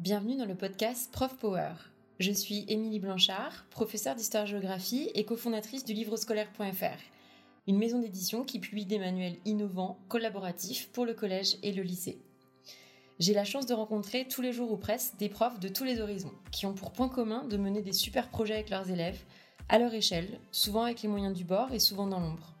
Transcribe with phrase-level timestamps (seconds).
[0.00, 1.72] Bienvenue dans le podcast Prof Power.
[2.20, 7.00] Je suis Émilie Blanchard, professeure d'histoire-géographie et cofondatrice du livrescolaire.fr,
[7.66, 12.20] une maison d'édition qui publie des manuels innovants, collaboratifs pour le collège et le lycée.
[13.18, 16.00] J'ai la chance de rencontrer tous les jours ou presque des profs de tous les
[16.00, 19.24] horizons, qui ont pour point commun de mener des super projets avec leurs élèves,
[19.68, 22.54] à leur échelle, souvent avec les moyens du bord et souvent dans l'ombre.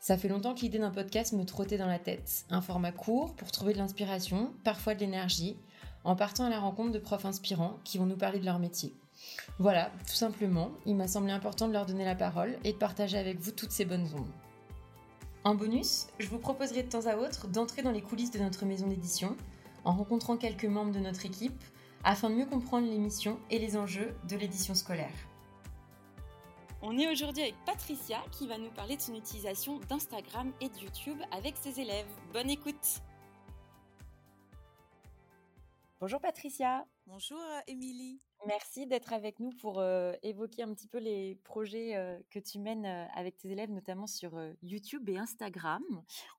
[0.00, 2.44] Ça fait longtemps que l'idée d'un podcast me trottait dans la tête.
[2.50, 5.56] Un format court pour trouver de l'inspiration, parfois de l'énergie,
[6.04, 8.94] en partant à la rencontre de profs inspirants qui vont nous parler de leur métier.
[9.58, 13.18] Voilà, tout simplement, il m'a semblé important de leur donner la parole et de partager
[13.18, 14.32] avec vous toutes ces bonnes ondes.
[15.44, 18.64] En bonus, je vous proposerai de temps à autre d'entrer dans les coulisses de notre
[18.64, 19.36] maison d'édition,
[19.84, 21.62] en rencontrant quelques membres de notre équipe,
[22.04, 25.12] afin de mieux comprendre l'émission et les enjeux de l'édition scolaire.
[26.80, 30.78] On est aujourd'hui avec Patricia qui va nous parler de son utilisation d'Instagram et de
[30.78, 32.06] YouTube avec ses élèves.
[32.32, 33.02] Bonne écoute
[36.02, 36.84] Bonjour Patricia.
[37.06, 38.20] Bonjour euh, Émilie.
[38.44, 42.58] Merci d'être avec nous pour euh, évoquer un petit peu les projets euh, que tu
[42.58, 45.84] mènes avec tes élèves, notamment sur YouTube et Instagram.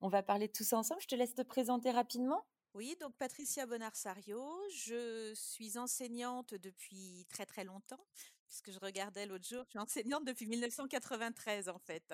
[0.01, 0.99] On va parler de tout ça ensemble.
[0.99, 2.43] Je te laisse te présenter rapidement.
[2.73, 4.43] Oui, donc Patricia Bonarsario,
[4.75, 8.05] je suis enseignante depuis très très longtemps
[8.47, 12.13] puisque je regardais l'autre jour, je suis enseignante depuis 1993 en fait.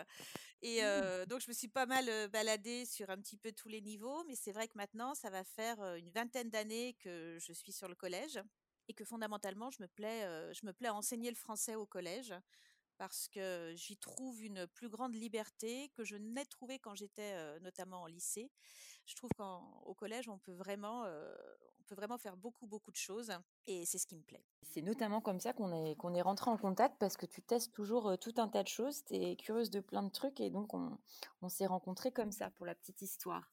[0.61, 1.25] Et mmh.
[1.27, 4.35] donc je me suis pas mal baladée sur un petit peu tous les niveaux, mais
[4.35, 7.95] c'est vrai que maintenant ça va faire une vingtaine d'années que je suis sur le
[7.95, 8.39] collège
[8.87, 10.21] et que fondamentalement je me plais,
[10.53, 12.33] je me plais à enseigner le français au collège
[12.99, 18.01] parce que j'y trouve une plus grande liberté que je n'ai trouvée quand j'étais notamment
[18.01, 18.51] en lycée.
[19.05, 23.31] Je trouve qu'au collège, on peut vraiment, on peut vraiment faire beaucoup, beaucoup de choses
[23.67, 24.43] et c'est ce qui me plaît.
[24.63, 27.73] C'est notamment comme ça qu'on est, qu'on est rentré en contact parce que tu testes
[27.73, 30.73] toujours tout un tas de choses, tu es curieuse de plein de trucs et donc
[30.73, 30.99] on,
[31.47, 33.49] s'est rencontrés comme ça pour la petite histoire.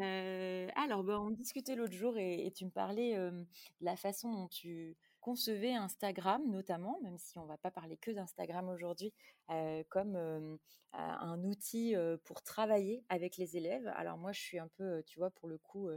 [0.00, 3.46] alors, ben, on discutait l'autre jour et, tu me parlais de
[3.80, 8.68] la façon dont tu concevez Instagram notamment, même si on va pas parler que d'Instagram
[8.68, 9.12] aujourd'hui,
[9.50, 10.56] euh, comme euh,
[10.92, 13.86] un outil euh, pour travailler avec les élèves.
[13.96, 15.88] Alors moi, je suis un peu, tu vois, pour le coup,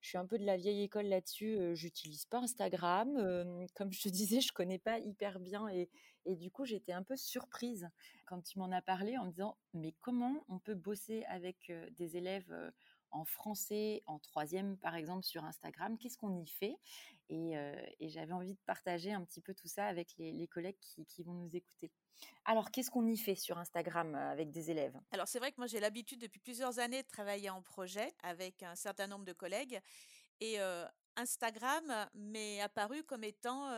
[0.00, 1.74] je suis un peu de la vieille école là-dessus.
[1.74, 5.88] J'utilise pas Instagram, comme je te disais, je connais pas hyper bien et,
[6.24, 7.88] et du coup, j'étais un peu surprise
[8.26, 12.16] quand tu m'en as parlé en me disant, mais comment on peut bosser avec des
[12.16, 12.54] élèves
[13.12, 16.76] en français, en troisième par exemple sur Instagram, qu'est-ce qu'on y fait?
[17.28, 17.54] Et,
[18.00, 21.56] j'avais envie de partager un petit peu tout ça avec les, collègues qui, vont nous
[21.56, 21.90] écouter.
[22.44, 24.98] Alors, qu'est-ce qu'on y fait sur Instagram avec des élèves?
[25.12, 28.62] Alors, c'est vrai que moi, j'ai l'habitude depuis plusieurs années de travailler en projet avec
[28.62, 29.80] un certain nombre de collègues.
[30.40, 30.58] Et
[31.16, 33.70] Instagram m'est apparu comme étant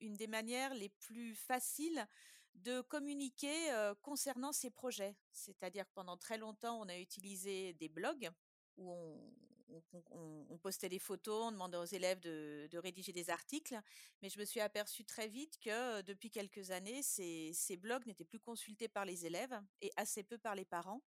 [0.00, 2.06] une des manières les plus faciles
[2.54, 3.70] de communiquer
[4.02, 5.14] concernant ces projets.
[5.30, 8.30] C'est-à-dire que pendant très longtemps, on a utilisé des blogs
[8.76, 8.92] où
[10.10, 13.78] on, postait des photos, on demandait aux élèves de, rédiger des articles,
[14.20, 18.40] mais je me suis aperçue très vite que depuis quelques années, ces, blogs n'étaient plus
[18.40, 21.02] consultés par les élèves et assez peu par les parents,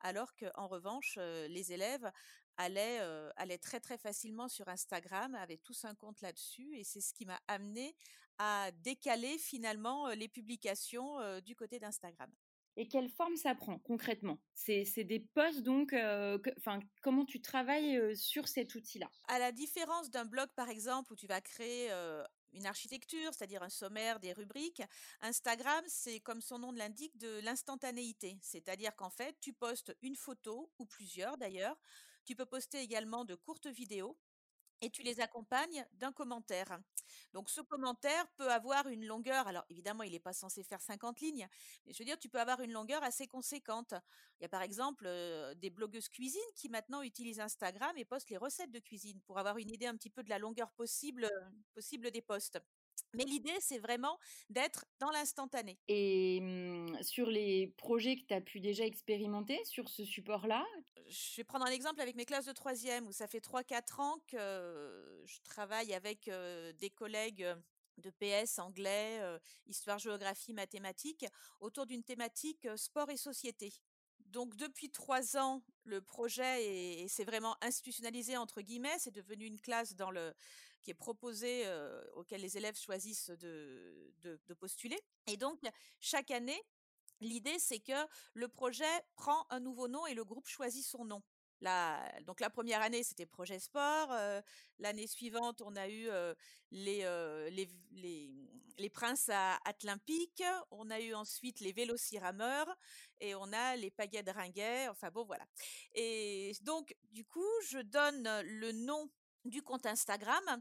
[0.00, 2.10] alors qu'en revanche, les élèves
[2.56, 3.00] allaient,
[3.36, 7.26] allaient très très facilement sur Instagram, avaient tous un compte là-dessus, et c'est ce qui
[7.26, 7.94] m'a amené
[8.38, 12.30] à décaler finalement les publications du côté d'Instagram.
[12.76, 14.38] Et quelle forme ça prend concrètement?
[14.54, 15.94] C'est, des posts donc,
[16.58, 19.08] enfin, comment tu travailles sur cet outil-là?
[19.28, 21.90] À la différence d'un blog par exemple où tu vas créer
[22.54, 24.82] une architecture, c'est-à-dire un sommaire, des rubriques.
[25.20, 28.38] Instagram, c'est comme son nom l'indique, de l'instantanéité.
[28.42, 31.76] C'est-à-dire qu'en fait, tu postes une photo, ou plusieurs d'ailleurs.
[32.24, 34.16] Tu peux poster également de courtes vidéos
[34.84, 36.78] et tu les accompagnes d'un commentaire.
[37.32, 41.20] Donc ce commentaire peut avoir une longueur, alors évidemment il n'est pas censé faire 50
[41.20, 41.48] lignes,
[41.86, 43.94] mais je veux dire tu peux avoir une longueur assez conséquente.
[44.38, 45.08] Il y a par exemple
[45.56, 49.56] des blogueuses cuisine qui maintenant utilisent Instagram et postent les recettes de cuisine pour avoir
[49.58, 51.30] une idée un petit peu de la longueur possible,
[51.74, 52.60] possible des posts.
[53.14, 54.18] Mais l'idée, c'est vraiment
[54.50, 55.78] d'être dans l'instantané.
[55.88, 60.64] Et mmh, sur les projets que tu as pu déjà expérimenter sur ce support-là?
[61.08, 64.18] Je vais prendre un exemple avec mes classes de troisième, où ça fait 3-4 ans
[64.26, 66.30] que je travaille avec
[66.78, 67.46] des collègues
[67.98, 69.20] de PS, anglais,
[69.66, 71.26] histoire, géographie, mathématiques,
[71.60, 73.72] autour d'une thématique sport et société.
[74.34, 78.98] Donc depuis trois ans, le projet s'est vraiment institutionnalisé entre guillemets.
[78.98, 80.34] C'est devenu une classe dans le
[80.82, 81.64] qui est proposée
[82.14, 84.98] auquel les élèves choisissent de, de, postuler.
[85.28, 85.60] Et donc
[86.00, 86.60] chaque année,
[87.20, 87.92] l'idée c'est que
[88.34, 91.22] le projet prend un nouveau nom et le groupe choisit son nom.
[91.60, 94.10] La, donc la première année, c'était projet sport.
[94.78, 96.08] L'année suivante, on a eu
[96.70, 97.04] les,
[97.50, 98.34] les, les,
[98.78, 100.42] les, princes à Atlimpique.
[100.70, 102.76] On a eu ensuite les vélocirameurs
[103.20, 104.88] et on a les pagaies de ringuet.
[104.88, 105.46] Enfin bon, voilà.
[105.94, 109.10] Et donc, du coup, je donne le nom
[109.44, 110.60] du compte Instagram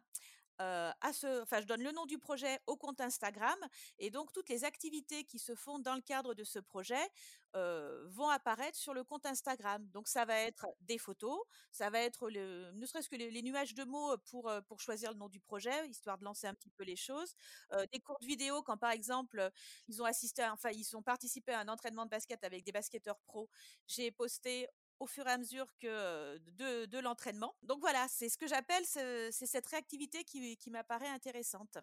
[0.59, 3.57] à ce, je donne le nom du projet au compte Instagram
[3.99, 7.01] et donc toutes les activités qui se font dans le cadre de ce projet
[7.53, 9.85] vont apparaître sur le compte Instagram.
[9.89, 11.39] Donc ça va être des photos,
[11.71, 15.29] ça va être ne serait-ce que les, nuages de mots pour pour choisir le nom
[15.29, 17.35] du projet, histoire de lancer un petit peu les choses,
[17.91, 19.51] des courtes vidéos quand par exemple
[19.87, 23.19] ils ont assisté, enfin ils ont participé à un entraînement de basket avec des basketteurs
[23.25, 23.49] pros.
[23.87, 24.67] J'ai posté
[24.99, 27.55] au fur et à mesure que de, l'entraînement.
[27.63, 31.77] Donc voilà, c'est ce que j'appelle, c'est cette réactivité qui, qui m'apparaît intéressante.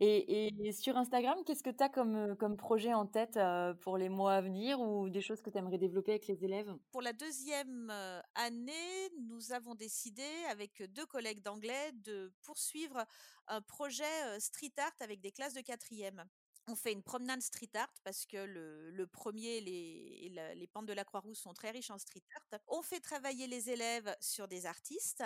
[0.00, 3.38] Et, sur Instagram, qu'est-ce que tu as comme, comme projet en tête
[3.80, 6.74] pour les mois à venir ou des choses que tu aimerais développer avec les élèves?
[6.92, 7.92] Pour la deuxième
[8.34, 13.04] année, nous avons décidé avec deux collègues d'anglais de poursuivre
[13.46, 16.24] un projet street art avec des classes de quatrième
[16.68, 21.04] on fait une promenade street art parce que le, premier, les, les pentes de la
[21.04, 22.60] Croix-Rousse sont très riches en street art.
[22.68, 25.24] On fait travailler les élèves sur des artistes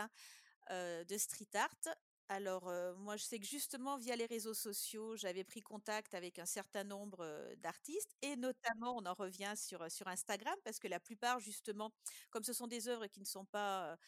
[0.70, 1.94] de street art.
[2.31, 6.46] Alors, moi, je sais que justement, via les réseaux sociaux, j'avais pris contact avec un
[6.46, 7.26] certain nombre
[7.58, 11.92] d'artistes et notamment, on en revient sur, sur Instagram parce que la plupart, justement,
[12.31, 13.98] comme ce sont des œuvres qui ne sont pas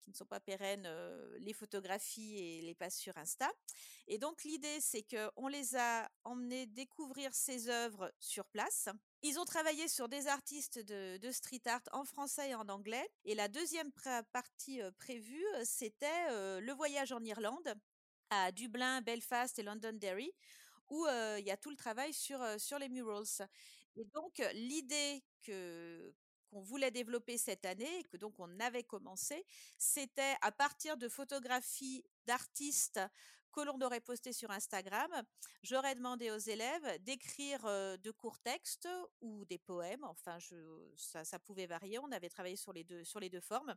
[0.00, 0.88] qui ne sont pas pérennes,
[1.38, 3.50] les photographies et les passes sur Insta.
[4.06, 8.88] Et donc l'idée, c'est qu'on les a emmenés découvrir ces œuvres sur place.
[9.22, 13.08] Ils ont travaillé sur des artistes de, street art en français et en anglais.
[13.24, 13.92] Et la deuxième
[14.32, 17.74] partie prévue, c'était le voyage en Irlande,
[18.30, 20.32] à Dublin, Belfast et Londonderry,
[20.88, 21.06] où
[21.38, 23.48] il y a tout le travail sur les murals.
[23.96, 26.14] Et donc l'idée que
[26.50, 29.44] qu'on voulait développer cette année et que donc on avait commencé,
[29.78, 33.00] c'était à partir de photographies d'artistes
[33.52, 35.10] que l'on aurait postées sur Instagram,
[35.62, 38.88] j'aurais demandé aux élèves d'écrire de courts textes
[39.20, 40.04] ou des poèmes.
[40.04, 40.56] Enfin, je,
[40.96, 41.98] ça, pouvait varier.
[41.98, 43.74] On avait travaillé sur les deux, sur les formes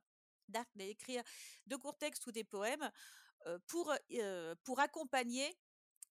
[0.76, 1.24] d'écrire
[1.66, 2.92] de courts textes ou des poèmes
[3.68, 3.94] pour,
[4.64, 5.58] pour accompagner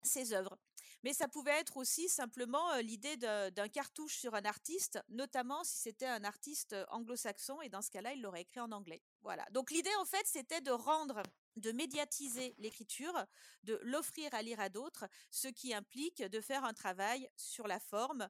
[0.03, 0.59] ces œuvres.
[1.03, 6.07] Mais ça pouvait être aussi simplement l'idée d'un cartouche sur un artiste, notamment si c'était
[6.07, 9.03] un artiste anglo-saxon, et dans ce cas-là, il l'aurait écrit en anglais.
[9.23, 9.45] Voilà.
[9.51, 11.23] Donc l'idée, en fait, c'était de rendre
[11.57, 13.27] de médiatiser l'écriture,
[13.65, 17.79] de l'offrir à lire à d'autres, ce qui implique de faire un travail sur la
[17.79, 18.29] forme,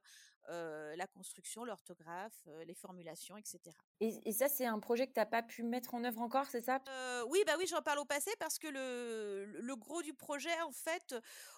[0.49, 3.59] la construction, l'orthographe, les formulations, etc.
[3.99, 6.61] Et, ça, c'est un projet que tu n'as pas pu mettre en œuvre encore, c'est
[6.61, 6.81] ça?
[7.27, 10.71] Oui, bah oui, j'en parle au passé parce que le, le, gros du projet, en
[10.71, 11.15] fait,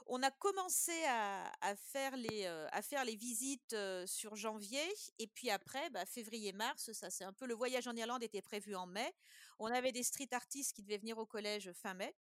[0.08, 4.86] on a commencé à, à faire, les, à faire les visites sur janvier
[5.20, 8.76] et puis après, bah, février-mars, ça c'est un peu le voyage en Irlande était prévu
[8.76, 9.14] en mai.
[9.60, 12.16] On avait des street artistes qui devaient venir au collège fin mai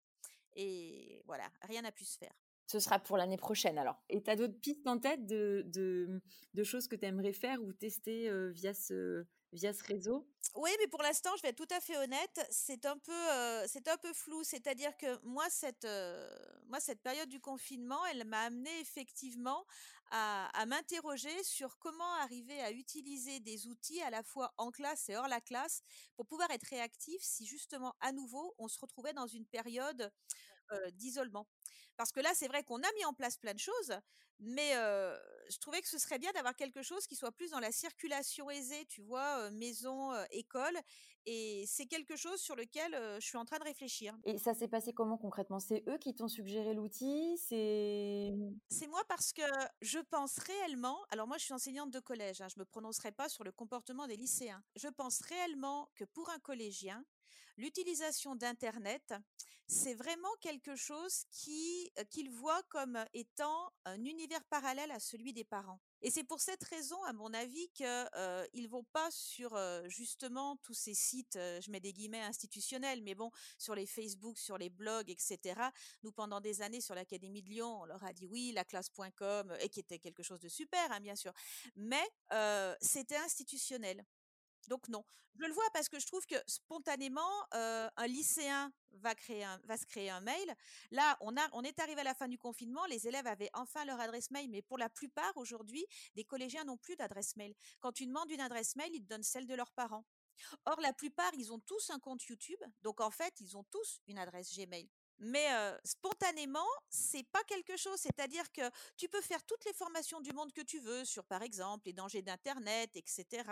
[0.55, 2.35] et voilà, rien n'a pu se faire.
[2.73, 4.03] Ce sera pour l'année prochaine alors.
[4.09, 7.71] Et tu as d'autres pistes en tête de, de, choses que tu aimerais faire ou
[7.75, 10.27] tester via, ce, via ce réseau?
[10.55, 13.89] Oui, mais pour l'instant, je vais être tout à fait honnête, c'est un peu, c'est
[13.89, 14.43] un peu flou.
[14.43, 15.87] C'est-à-dire que moi cette,
[16.65, 19.67] moi, cette période du confinement, elle m'a amené effectivement
[20.11, 25.11] à, à m'interroger sur comment arriver à utiliser des outils à la fois en classe
[25.11, 25.83] et hors la classe
[26.17, 30.11] pour pouvoir être réactif si justement à nouveau on se retrouvait dans une période
[30.95, 31.47] d'isolement.
[31.97, 33.93] Parce que là, c'est vrai qu'on a mis en place plein de choses,
[34.41, 37.73] mais je trouvais que ce serait bien d'avoir quelque chose qui soit plus dans la
[37.73, 40.77] circulation aisée, tu vois, maison, école.
[41.25, 44.17] Et c'est quelque chose sur lequel je suis en train de réfléchir.
[44.25, 45.61] Et ça s'est passé comment concrètement?
[45.61, 47.39] C'est eux qui t'ont suggéré l'outil?
[47.39, 48.33] C'est
[48.71, 49.43] C'est moi parce que
[49.81, 50.99] je pense réellement.
[51.11, 52.41] Alors moi, je suis enseignante de collège.
[52.41, 54.65] Hein, je me prononcerai pas sur le comportement des lycéens.
[54.75, 57.05] Je pense réellement que pour un collégien,
[57.57, 59.15] l'utilisation d'Internet,
[59.69, 65.45] c'est vraiment quelque chose qui qu'il voit comme étant un univers parallèle à celui des
[65.45, 65.81] parents.
[66.03, 69.57] Et c'est pour cette raison, à mon avis, qu'ils ne vont pas sur
[69.89, 74.59] justement tous ces sites, je mets des guillemets institutionnels, mais bon, sur les Facebook, sur
[74.59, 75.39] les blogs, etc.
[76.03, 79.57] Nous, pendant des années, sur l'Académie de Lyon, on leur a dit oui, la classe.com,
[79.61, 81.33] et qui était quelque chose de super, hein, bien sûr.
[81.77, 82.07] Mais
[82.81, 84.05] c'était institutionnel.
[84.69, 85.05] Donc non,
[85.35, 87.21] je le vois parce que je trouve que spontanément,
[87.53, 90.55] un lycéen va créer va se créer un mail.
[90.91, 93.85] Là, on a, on est arrivé à la fin du confinement, les élèves avaient enfin
[93.85, 97.55] leur adresse mail, mais pour la plupart aujourd'hui, des collégiens n'ont plus d'adresse mail.
[97.81, 100.05] Quand tu demandes une adresse mail, ils te donnent celle de leurs parents.
[100.65, 104.01] Or, la plupart, ils ont tous un compte YouTube, donc en fait, ils ont tous
[104.07, 104.89] une adresse Gmail.
[105.25, 105.47] Mais
[105.85, 107.99] spontanément, c'est pas quelque chose.
[108.01, 108.63] C'est-à-dire que
[108.97, 111.93] tu peux faire toutes les formations du monde que tu veux sur, par exemple, les
[111.93, 113.45] dangers d'Internet, etc.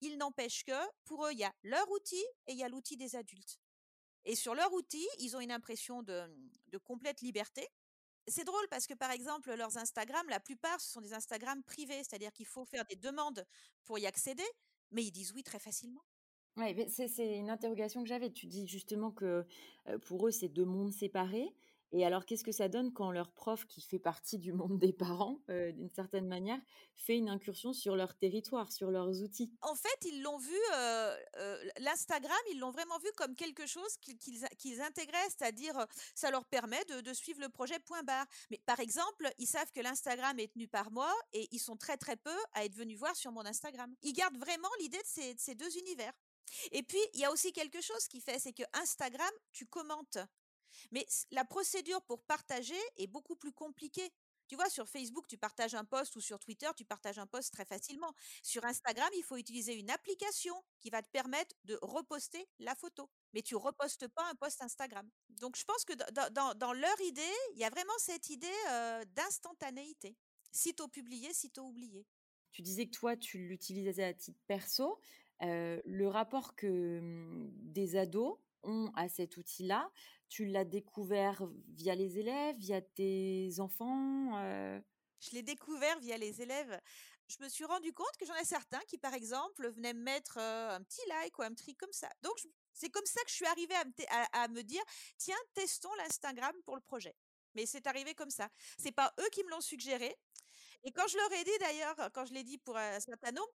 [0.00, 0.72] Il n'empêche que
[1.04, 3.60] pour eux, il y a leur outil et il y a l'outil des adultes.
[4.24, 6.26] Et sur leur outil, ils ont une impression de,
[6.66, 7.68] de complète liberté.
[8.26, 12.02] C'est drôle parce que, par exemple, leurs Instagram, la plupart, ce sont des Instagram privés,
[12.02, 13.46] c'est-à-dire qu'il faut faire des demandes
[13.84, 14.46] pour y accéder,
[14.90, 16.02] mais ils disent oui très facilement.
[16.56, 18.30] Oui, c'est une interrogation que j'avais.
[18.32, 19.44] Tu dis justement que
[20.02, 21.52] pour eux, c'est deux mondes séparés.
[21.90, 24.92] Et alors, qu'est-ce que ça donne quand leur prof, qui fait partie du monde des
[24.92, 26.60] parents, d'une certaine manière,
[26.94, 29.52] fait une incursion sur leur territoire, sur leurs outils?
[29.62, 34.18] En fait, ils l'ont vu, heu, l'Instagram, ils l'ont vraiment vu comme quelque chose qu'ils
[34.18, 38.26] qu'ils intégraient, c'est-à-dire, ça leur permet de suivre le projet point barre.
[38.50, 41.96] Mais par exemple, ils savent que l'Instagram est tenu par moi et ils sont très,
[41.96, 43.94] très peu à être venus voir sur mon Instagram.
[44.02, 46.12] Ils gardent vraiment l'idée de ces de ces 2 univers.
[46.72, 50.18] Et puis, il y a aussi quelque chose qui fait, c'est que Instagram, tu commentes.
[50.90, 54.12] Mais la procédure pour partager est beaucoup plus compliquée.
[54.46, 57.52] Tu vois, sur Facebook, tu partages un post ou sur Twitter, tu partages un post
[57.52, 58.12] très facilement.
[58.42, 63.10] Sur Instagram, il faut utiliser une application qui va te permettre de reposter la photo.
[63.32, 65.08] Mais tu repostes pas un post Instagram.
[65.30, 67.22] Donc je pense que dans leur idée,
[67.54, 70.16] il y a vraiment cette idée, heu, d'instantanéité.
[70.52, 72.06] Sitôt publié, sitôt oublié.
[72.52, 75.00] Tu disais que toi, tu l'utilisais à titre perso.
[75.40, 79.90] Le rapport que, mmh, des ados ont à cet outil-là,
[80.28, 84.32] tu l'as découvert via les élèves, via tes enfants?
[85.20, 86.80] Je l'ai découvert via les élèves.
[87.26, 90.38] Je me suis rendu compte que j'en ai certains qui, par exemple, venaient me mettre,
[90.38, 92.08] un petit like ou un truc comme ça.
[92.22, 92.34] Donc
[92.72, 93.74] c'est comme ça que je suis arrivée
[94.32, 94.82] à me dire:
[95.16, 97.14] «Tiens, testons l'Instagram pour le projet».
[97.54, 98.48] Mais c'est arrivé comme ça.
[98.78, 100.16] C'est pas eux qui me l'ont suggéré
[100.86, 103.50] et quand je leur ai dit d'ailleurs, quand je l'ai dit pour un certain nombre,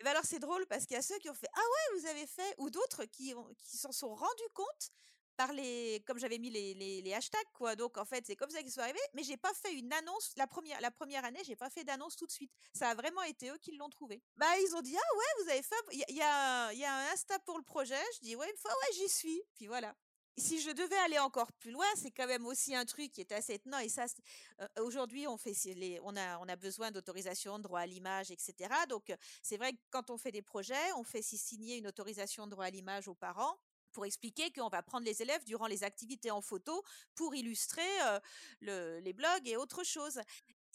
[0.00, 2.00] et bah, alors c'est drôle parce qu'il y a ceux qui ont fait: «Ah ouais,
[2.00, 4.90] vous avez fait» ou d'autres qui ont qui s'en sont rendus compte
[5.36, 8.60] par les comme j'avais mis les les hashtags quoi, donc en fait, c'est comme ça
[8.62, 11.54] qu'ils sont arrivés, mais j'ai pas fait une annonce la première la première année, j'ai
[11.56, 12.50] pas fait d'annonce tout de suite.
[12.74, 14.22] Ça a vraiment été eux qui l'ont trouvé.
[14.36, 16.72] Bah, ils ont dit: «Ah ouais, vous avez fait il y a il y a
[16.72, 19.08] il y a un Insta pour le projet?» je dis: «Ouais, une fois, ouais, j'y
[19.08, 19.40] suis».
[19.54, 19.94] Puis voilà.
[20.38, 23.32] Si je devais aller encore plus loin, c'est quand même aussi un truc qui est
[23.32, 24.04] assez étonnant et ça
[24.60, 25.52] heu, aujourd'hui, on fait
[26.04, 30.10] on a besoin d'autorisation, droit à l'image et cetera, donc heu, c'est vrai que quand
[30.10, 33.56] on fait des projets, on fait si signer une autorisation droit à l'image aux parents
[33.92, 36.82] pour expliquer qu'on va prendre les élèves durant les activités en photo
[37.16, 37.88] pour illustrer,
[38.60, 40.20] le les blogs et autre chose.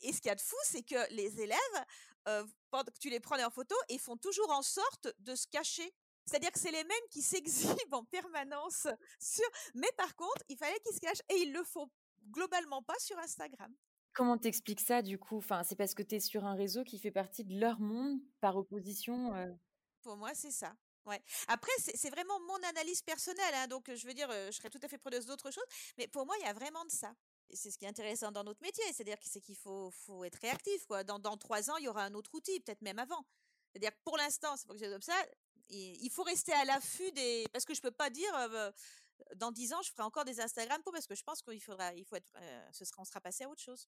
[0.01, 1.85] Et ce qu'il y a de fou, c'est que les élèves,
[2.27, 5.47] heu, pend que tu les prenais en photo et font toujours en sorte de se
[5.47, 5.93] cacher.
[6.25, 8.87] C'est-à-dire que c'est les mêmes qui s'exhibent en permanence
[9.21, 11.89] sur mais par contre, il fallait qu'ils se cachent et ils le font
[12.31, 13.73] globalement pas sur Instagram.
[14.11, 15.37] Comment tu expliques ça du coup?
[15.37, 18.21] Enfin, c'est parce que tu es sur un réseau qui fait partie de leur monde
[18.39, 19.55] par opposition, heu?
[20.01, 20.75] Pour moi, c'est ça.
[21.05, 21.21] Ouais.
[21.47, 24.69] Après, c'est c'est vraiment mon analyse personnelle, hein, donc je veux dire, heu, je serais
[24.69, 25.65] tout à fait preneuse d'autres choses,
[25.97, 27.13] mais pour moi, il y a vraiment de ça.
[27.53, 30.39] C'est ce qui est intéressant dans notre métier, c'est-à-dire que c'est qu'il faut faut être
[30.41, 31.03] réactif, quoi.
[31.03, 33.25] Dans dans 3 ans, il y aura un autre outil, peut-être même avant.
[33.73, 35.15] C'est-à-dire que pour l'instant, ça fonctionne comme ça
[35.69, 38.71] il faut rester à l'affût des parce que je peux pas dire, heu,
[39.35, 41.93] dans 10 ans, je ferai encore des Instagram pour parce que je pense qu'il faudra
[41.95, 43.87] il faut être, heu, ce sera on sera passé à autre chose.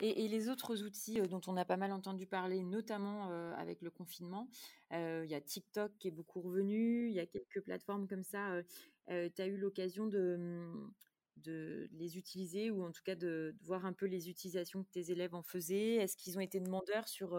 [0.00, 3.90] Et les autres outils, heu, dont on a pas mal entendu parler, notamment, avec le
[3.90, 4.48] confinement,
[4.90, 8.62] il y a TikTok qui est beaucoup revenu, il y a quelques plateformes comme ça,
[9.08, 10.92] tu as eu l'occasion de, mmh,
[11.36, 15.10] de les utiliser ou en tout cas de voir un peu les utilisations que tes
[15.10, 15.94] élèves en faisaient?
[15.96, 17.34] Est-ce qu'ils ont été demandeurs sur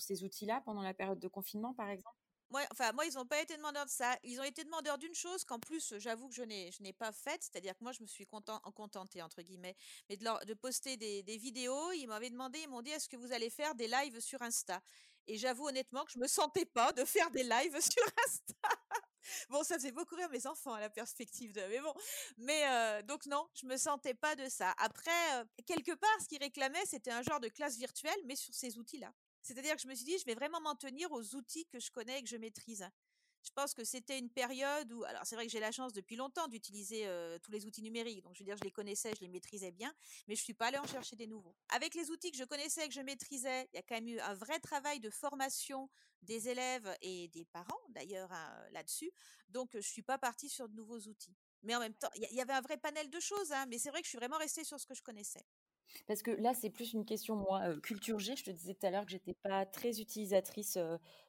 [0.00, 2.23] ces outils-là pendant la période de confinement, par exemple?
[2.54, 4.16] Ouais, enfin, moi, ils ont pas été demandeurs de ça.
[4.22, 7.76] Ils ont été demandeurs d'une chose qu'en plus, j'avoue que je n'ai pas faite, c'est-à-dire
[7.76, 9.74] que moi, je me suis conten «contentée» entre guillemets,
[10.08, 11.90] mais de leur de poster des vidéos.
[11.90, 14.80] Ils m'avaient demandé, ils m'ont dit: «Est-ce que vous allez faire des lives sur Insta?»
[15.26, 18.68] et j'avoue honnêtement que je me sentais pas de faire des lives sur Insta.
[19.48, 21.94] Bon, ça faisait beaucoup rire mes enfants à la perspective de mais bon,
[22.38, 22.62] mais
[23.00, 24.74] heu, donc non, je me sentais pas de ça.
[24.78, 25.10] Après,
[25.42, 28.78] heu, quelque part, ce qu'ils réclamaient, c'était un genre de classe virtuelle, mais sur ces
[28.78, 29.12] outils-là.
[29.44, 31.90] C'est-à-dire que je me suis dit: «Je vais vraiment m'en tenir aux outils que je
[31.92, 32.88] connais et que je maîtrise».
[33.44, 36.16] Je pense que c'était une période où alors c'est vrai que j'ai la chance depuis
[36.16, 37.06] longtemps d'utiliser,
[37.42, 39.92] tous les outils numériques, donc je veux dire, je les connaissais, je les maîtrisais bien,
[40.26, 41.54] mais je suis pas allée en chercher des nouveaux.
[41.68, 44.08] Avec les outils que je connaissais et que je maîtrisais, il y a quand même
[44.08, 45.90] eu un vrai travail de formation
[46.22, 49.10] des élèves et des parents d'ailleurs, hein, là-dessus,
[49.50, 51.36] donc je suis pas partie sur de nouveaux outils.
[51.62, 53.52] Mais en même temps, il y a il y avait un vrai panel de choses,
[53.52, 55.44] hein, mais c'est vrai que je suis vraiment restée sur ce que je connaissais.
[56.06, 58.36] Parce que là, c'est plus une question, moi, heu, culture G.
[58.36, 60.78] Je te disais tout à l'heure que j'étais pas très utilisatrice,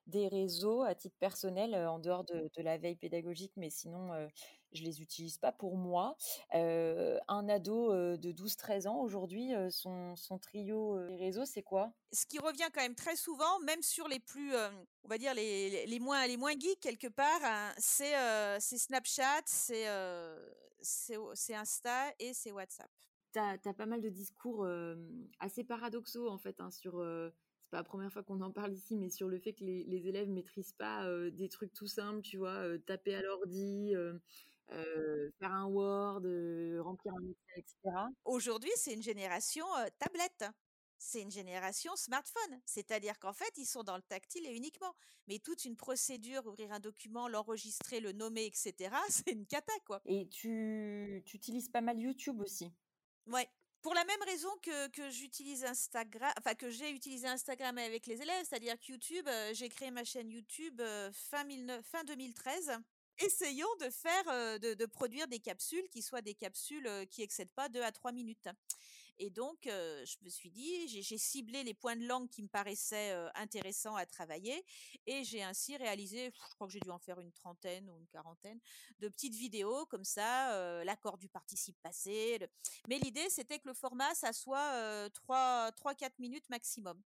[0.08, 4.28] des réseaux à titre personnel, en dehors de de la veille pédagogique, mais sinon,
[4.72, 6.16] je les utilise pas pour moi.
[6.52, 11.96] Un ado, de 12-13 ans aujourd'hui, son son trio, les réseaux, c'est quoi?
[12.14, 15.86] Ce qui revient quand même très souvent, même sur les plus, on va dire les
[15.86, 18.14] les moins les moins geeks quelque part, hein, c'est,
[18.60, 19.86] Snapchat, c'est
[21.56, 22.92] Insta et c'est WhatsApp.
[23.62, 27.70] Tu as pas mal de discours, hem, assez paradoxaux en fait, hein, sur, heu, c'est
[27.72, 30.08] pas la première fois qu'on en parle ici, mais sur le fait que les les
[30.08, 32.78] élèves maîtrisent pas, heu, des trucs tout simples, tu vois?
[32.86, 33.94] Taper à l'ordi,
[35.40, 36.22] faire un Word,
[36.82, 38.10] remplir un Excel et cetera.
[38.26, 39.66] Aujourd'hui, c'est une génération,
[40.00, 40.46] tablette.
[40.98, 42.62] c'est une génération smartphone.
[42.66, 44.94] C'est-à-dire qu'en fait, ils sont dans le tactile et uniquement.
[45.28, 50.02] Mais toute une procédure, ouvrir un document, l'enregistrer, le nommer, etc., c'est une cata, quoi.
[50.06, 52.72] Et tu, tu utilises pas mal YouTube aussi
[53.28, 53.48] Ouais.
[53.82, 58.20] Pour la même raison que, que j'utilise Instagram, enfin que j'ai utilisé Instagram avec les
[58.22, 61.46] élèves, c'est-à-dire que YouTube, euh, j'ai créé ma chaîne YouTube euh, fin,
[61.84, 62.80] fin 2013
[63.20, 67.70] essayons de faire, de, de, produire des capsules qui soient des capsules qui excèdent pas
[67.70, 68.50] 2 à 3 minutes.
[69.18, 73.16] Et donc, je me suis dit, j'ai ciblé les points de langue qui me paraissaient
[73.36, 74.66] intéressants à travailler,
[75.06, 78.08] et j'ai ainsi réalisé, je crois que j'ai dû en faire une trentaine ou une
[78.08, 78.60] quarantaine
[79.00, 82.40] de petites vidéos comme ça, l'accord du participe passé.
[82.90, 87.02] Mais l'idée, c'était que le format, ça soit 3-4 minutes maximum.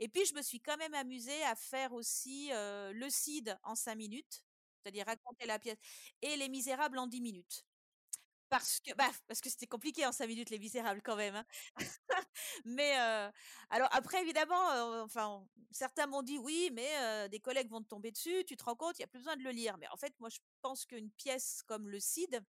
[0.00, 3.94] Et puis, je me suis quand même amusée à faire aussi le CID en 5
[3.94, 4.44] minutes,
[4.82, 5.78] c'est-à-dire raconter la pièce,
[6.20, 7.64] et Les Misérables en 10 minutes.
[8.54, 11.34] Parce que, bah, parce que c'était compliqué en 5 minutes, Les Misérables, quand même.
[11.34, 11.44] Hein.
[12.64, 12.92] mais,
[13.68, 18.44] alors après, évidemment, enfin, certains m'ont dit oui, mais des collègues vont te tomber dessus,
[18.46, 19.76] tu te rends compte, il n'y a plus besoin de le lire.
[19.78, 22.44] Mais en fait, moi, je pense qu'une pièce comme le Cid,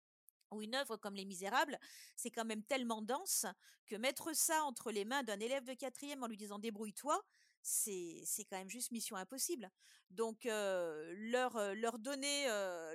[0.51, 1.79] ou une œuvre comme Les Misérables,
[2.17, 3.45] c'est quand même tellement dense
[3.87, 7.21] que mettre ça entre les mains d'un élève de quatrième en lui disant débrouille-toi,
[7.63, 9.71] c'est quand même juste mission impossible.
[10.11, 12.47] Donc leur leur donner,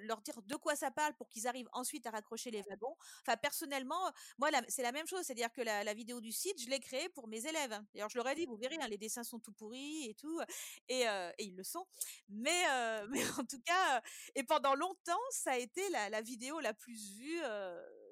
[0.02, 2.96] leur dire de quoi ça parle pour qu'ils arrivent ensuite à raccrocher les wagons.
[3.22, 6.80] Enfin personnellement, moi c'est la même chose, c'est-à-dire que la, vidéo du site, je l'ai
[6.80, 7.72] créée pour mes élèves.
[7.72, 7.86] Hein.
[7.94, 10.42] D'ailleurs je leur ai dit, vous verrez, hein, les dessins sont tout pourris et tout,
[10.90, 11.86] et, et ils le sont.
[12.28, 12.64] Mais
[13.10, 14.02] mais en tout cas,
[14.36, 17.40] et pendant longtemps, ça a été la, la vidéo la plus vue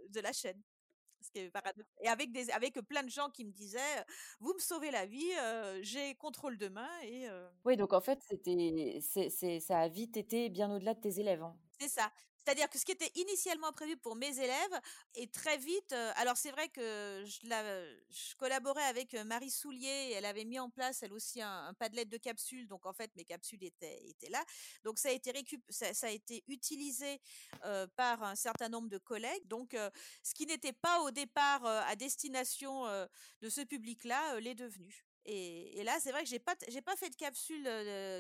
[0.10, 0.62] de la chaîne.
[1.36, 4.06] Et avec, des, avec plein de gens qui me disaient
[4.40, 5.32] Vous me sauvez la vie,
[5.82, 6.90] j'ai contrôle de main.
[7.04, 7.28] Et,
[7.66, 11.44] Oui, donc en fait, c'était, c'est, ça a vite été bien au-delà de tes élèves.
[11.44, 11.56] Hein.
[11.80, 12.12] C'est ça.
[12.44, 14.82] C'est-à-dire que ce qui était initialement prévu pour mes élèves
[15.16, 15.94] est très vite.
[16.16, 17.48] alors c'est vrai que je,
[18.10, 22.06] je, collaborais avec Marie Soulier et elle avait mis en place elle aussi un, padlet
[22.06, 22.68] de capsules.
[22.68, 24.44] Donc en fait mes capsules étaient, étaient là.
[24.84, 27.22] Donc ça a été récup ça, a été utilisé
[27.96, 29.48] par un certain nombre de collègues.
[29.48, 29.76] Donc
[30.22, 32.86] ce qui n'était pas au départ à destination
[33.42, 35.06] de ce public-là l'est devenu.
[35.26, 37.64] Et, là, c'est vrai que j'ai pas, j'ai pas fait de capsule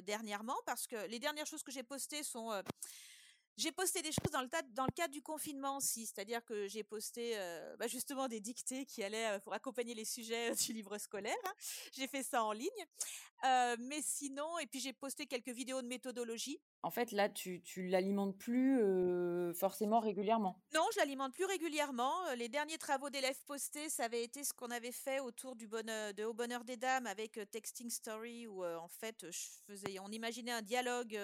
[0.06, 2.50] dernièrement parce que les dernières choses que j'ai postées sont
[3.58, 7.76] j'ai posté des choses dans le, cadre du confinement aussi, c'est-à-dire que j'ai posté euh,
[7.78, 11.36] bah justement des dictées qui allaient euh, pour accompagner les sujets euh, du livre scolaire.
[11.46, 11.54] Hein.
[11.92, 12.70] J'ai fait ça en ligne.
[13.46, 16.62] Euh, mais sinon, et puis j'ai posté quelques vidéos de méthodologie.
[16.82, 20.62] En fait, là, tu, tu l'alimentes plus euh, forcément régulièrement.
[20.74, 22.14] Non, je l'alimente plus régulièrement.
[22.38, 26.14] Les derniers travaux d'élèves postés, ça avait été ce qu'on avait fait autour du bonheur,
[26.14, 30.52] de Au bonheur des dames avec Texting Story, où en fait, je faisais, on imaginait
[30.52, 31.20] un dialogue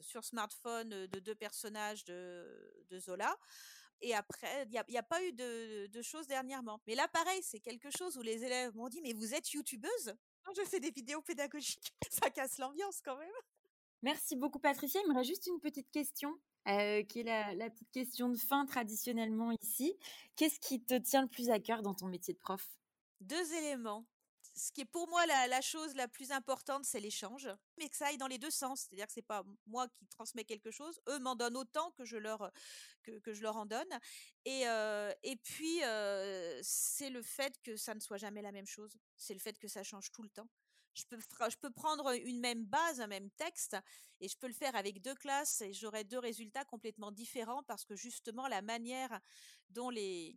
[0.00, 3.36] sur smartphone de deux personnages de, de Zola.
[4.00, 6.80] Et après, il n'y a, a, pas eu de, de, choses dernièrement.
[6.86, 10.14] Mais là, pareil, c'est quelque chose où les élèves m'ont dit, mais vous êtes youtubeuse?
[10.56, 11.92] Je fais des vidéos pédagogiques.
[12.10, 13.28] Ça casse l'ambiance quand même.
[14.02, 15.00] Merci beaucoup, Patricia.
[15.04, 16.38] Il me reste juste une petite question.
[16.66, 19.96] Euh, qui est la, la, petite question de fin traditionnellement ici.
[20.36, 22.62] Qu'est-ce qui te tient le plus à cœur dans ton métier de prof?
[23.22, 24.04] Deux éléments
[24.58, 28.08] ce qui est pour moi la, chose la plus importante, c'est l'échange, mais que ça
[28.08, 28.82] aille dans les deux sens.
[28.82, 32.16] C'est-à-dire que c'est pas moi qui transmets quelque chose, eux m'en donnent autant que je
[32.16, 32.50] leur
[33.02, 33.88] que, je leur en donne.
[34.44, 34.62] Et
[35.22, 35.80] et puis
[36.62, 38.98] c'est le fait que ça ne soit jamais la même chose.
[39.16, 40.48] C'est le fait que ça change tout le temps.
[40.94, 41.18] Je peux,
[41.48, 43.76] je peux prendre une même base, un même texte,
[44.20, 47.84] et je peux le faire avec deux classes, et j'aurai deux résultats complètement différents parce
[47.84, 49.20] que justement la manière
[49.70, 50.36] dont les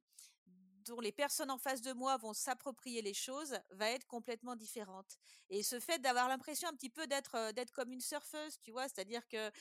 [0.86, 5.17] dont les personnes en face de moi vont s'approprier les choses va être complètement différente.
[5.50, 8.88] Et ce fait d'avoir l'impression un petit peu d'être d'être comme une surfeuse, tu vois,
[8.88, 9.52] c'est-à-dire que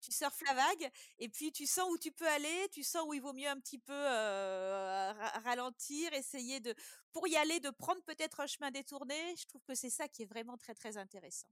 [0.00, 3.14] tu surfes la vague et puis tu sens où tu peux aller, tu sens où
[3.14, 5.12] il vaut mieux un petit peu euh,
[5.44, 6.74] ralentir, essayer de
[7.12, 9.14] pour y aller de prendre peut-être un chemin détourné.
[9.36, 11.48] Je trouve que c'est ça qui est vraiment très très intéressant.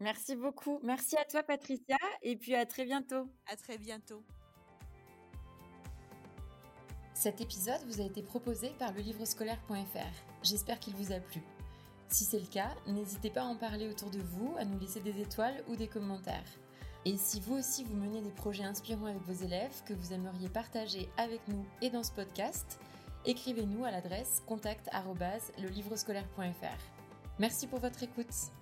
[0.00, 0.78] Merci beaucoup.
[0.82, 3.28] Merci à toi Patricia et puis à très bientôt.
[3.46, 4.24] À très bientôt.
[7.18, 10.14] Cet épisode vous a été proposé par le livrescolaire.fr.
[10.44, 11.42] J'espère qu'il vous a plu.
[12.06, 15.00] Si c'est le cas, n'hésitez pas à en parler autour de vous, à nous laisser
[15.00, 16.46] des étoiles ou des commentaires.
[17.04, 20.48] Et si vous aussi vous menez des projets inspirants avec vos élèves que vous aimeriez
[20.48, 22.78] partager avec nous et dans ce podcast,
[23.24, 26.78] écrivez-nous à l'adresse contact@lelivrescolaire.fr.
[27.40, 28.52] Merci pour votre écoute.